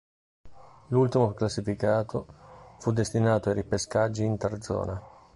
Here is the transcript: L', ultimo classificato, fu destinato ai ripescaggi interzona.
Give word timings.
L', 0.89 0.95
ultimo 0.97 1.31
classificato, 1.35 2.25
fu 2.79 2.91
destinato 2.91 3.49
ai 3.49 3.55
ripescaggi 3.57 4.23
interzona. 4.23 4.99